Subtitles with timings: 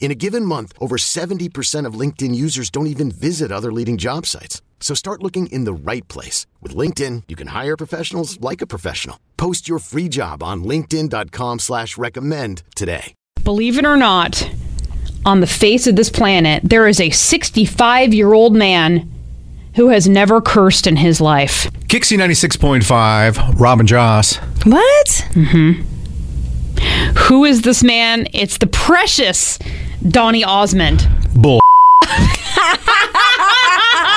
[0.00, 4.24] In a given month, over 70% of LinkedIn users don't even visit other leading job
[4.24, 4.62] sites.
[4.80, 6.46] So start looking in the right place.
[6.62, 9.18] With LinkedIn, you can hire professionals like a professional.
[9.36, 13.12] Post your free job on linkedin.com slash recommend today.
[13.44, 14.48] Believe it or not,
[15.26, 19.10] on the face of this planet, there is a 65 year old man
[19.74, 21.70] who has never cursed in his life.
[21.88, 24.36] Kixie 96.5, Rob and Joss.
[24.64, 25.06] What?
[25.32, 25.97] Mm-hmm.
[27.28, 28.28] Who is this man?
[28.32, 29.58] It's the precious
[30.06, 31.08] Donny Osmond.
[31.34, 31.60] Bull.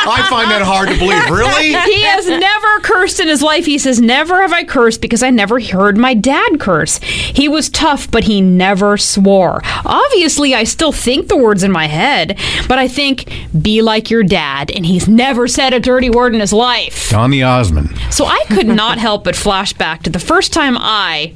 [0.04, 1.30] I find that hard to believe.
[1.30, 1.68] Really?
[1.68, 3.66] He has never cursed in his life.
[3.66, 6.98] He says, Never have I cursed because I never heard my dad curse.
[7.00, 9.62] He was tough, but he never swore.
[9.86, 14.24] Obviously, I still think the words in my head, but I think, Be like your
[14.24, 14.72] dad.
[14.72, 17.10] And he's never said a dirty word in his life.
[17.10, 17.96] Donny Osmond.
[18.10, 21.36] So I could not help but flash back to the first time I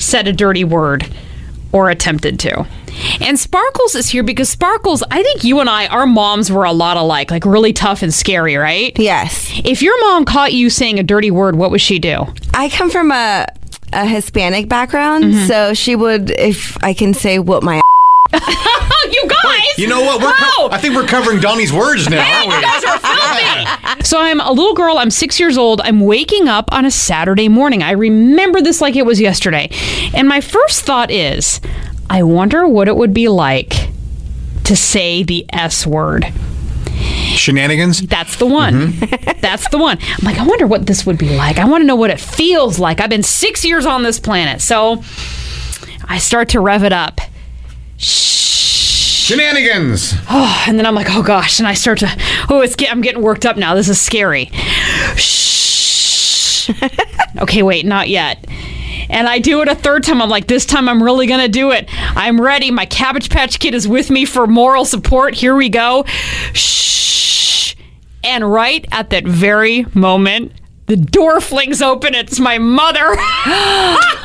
[0.00, 1.06] said a dirty word
[1.72, 2.66] or attempted to.
[3.20, 6.72] And Sparkles is here because Sparkles, I think you and I, our moms were a
[6.72, 8.92] lot alike, like really tough and scary, right?
[8.98, 9.48] Yes.
[9.64, 12.26] If your mom caught you saying a dirty word, what would she do?
[12.52, 13.46] I come from a
[13.92, 15.46] a Hispanic background, Mm-hmm.
[15.46, 17.80] so she would, if I can say, what my
[19.22, 19.78] you guys!
[19.78, 20.20] You know what?
[20.22, 22.54] We're co- I think we're covering Donny's words now, aren't we?
[22.54, 23.86] You guys are filthy.
[24.04, 24.96] So I'm a little girl.
[24.98, 25.80] I'm six years old.
[25.82, 27.82] I'm waking up on a Saturday morning.
[27.82, 29.68] I remember this like it was yesterday.
[30.14, 31.60] And my first thought is,
[32.08, 33.90] I wonder what it would be like
[34.64, 36.32] to say the S word.
[36.86, 38.00] Shenanigans?
[38.06, 38.74] That's the one.
[38.92, 39.40] Mm-hmm.
[39.40, 39.98] That's the one.
[40.00, 41.58] I'm like, I wonder what this would be like.
[41.58, 43.00] I want to know what it feels like.
[43.00, 44.60] I've been six years on this planet.
[44.62, 45.02] So
[46.08, 47.20] I start to rev it up.
[49.30, 50.14] Shenanigans!
[50.28, 51.60] Oh, and then I'm like, oh gosh.
[51.60, 52.08] And I start to,
[52.48, 53.76] oh, it's get, I'm getting worked up now.
[53.76, 54.46] This is scary.
[55.14, 56.70] Shh.
[57.38, 58.44] okay, wait, not yet.
[59.08, 60.20] And I do it a third time.
[60.20, 61.88] I'm like, this time I'm really going to do it.
[62.16, 62.72] I'm ready.
[62.72, 65.34] My Cabbage Patch Kid is with me for moral support.
[65.34, 66.04] Here we go.
[66.52, 67.76] Shh.
[68.24, 70.52] And right at that very moment,
[70.86, 72.16] the door flings open.
[72.16, 73.16] It's my mother.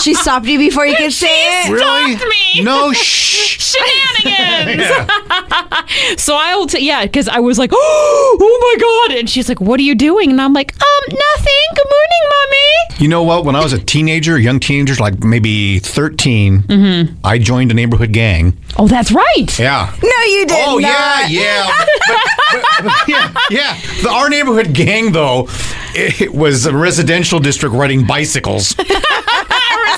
[0.00, 1.70] She stopped you before you could say it.
[1.70, 2.16] Really?
[2.16, 2.62] Stopped me.
[2.62, 3.58] No, shh.
[3.60, 4.17] shenanigans.
[6.16, 9.48] so I will tell, yeah, because I was like, oh oh my god, and she's
[9.48, 10.30] like, what are you doing?
[10.30, 11.54] And I'm like, um, nothing.
[11.74, 13.02] Good morning, mommy.
[13.02, 13.44] You know what?
[13.44, 17.14] When I was a teenager, a young teenager, like maybe 13, Mm-hmm.
[17.24, 18.56] I joined a neighborhood gang.
[18.76, 19.58] Oh, that's right.
[19.58, 19.94] Yeah.
[20.02, 20.80] No, you did Oh not.
[20.80, 21.66] yeah, yeah,
[22.08, 22.18] but,
[22.52, 23.80] but- but- yeah, yeah.
[24.02, 25.48] The, our neighborhood gang, though,
[25.94, 28.74] it, was a residential district riding bicycles,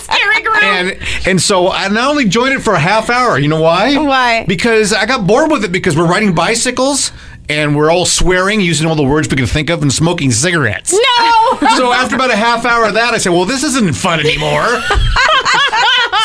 [0.00, 0.62] Scary group.
[0.62, 3.38] and and so I not only joined it for a half hour.
[3.38, 3.96] You know why?
[3.96, 4.44] Why?
[4.46, 7.12] Because I got bored with it because we're riding bicycles
[7.48, 10.92] and we're all swearing, using all the words we can think of, and smoking cigarettes.
[10.92, 11.58] no.
[11.76, 14.62] So after about a half hour of that, I said, "Well, this isn't fun anymore."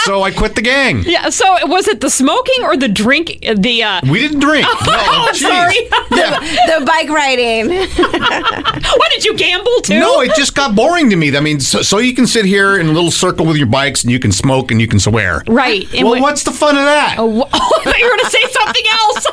[0.03, 1.03] so I quit the gang.
[1.06, 1.29] Yeah.
[1.29, 3.40] So was it the smoking or the drink?
[3.56, 4.66] The uh, We didn't drink.
[4.69, 5.41] oh, no, I'm jeez.
[5.41, 5.90] sorry.
[6.12, 6.40] Yeah.
[6.79, 7.69] The bike riding.
[8.97, 10.00] what did you gamble too?
[10.00, 11.35] No, it just got boring to me.
[11.35, 14.03] I mean, so, so you can sit here in a little circle with your bikes
[14.03, 15.41] and you can smoke and you can swear.
[15.47, 15.85] Right.
[15.94, 17.16] And Well, when- what's the fun of that?
[17.18, 19.25] Oh, wh- I thought you were going to say something else.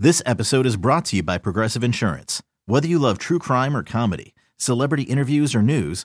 [0.00, 2.40] This episode is brought to you by Progressive Insurance.
[2.66, 6.04] Whether you love true crime or comedy, celebrity interviews or news,